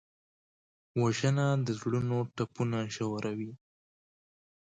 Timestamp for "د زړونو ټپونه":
1.65-2.79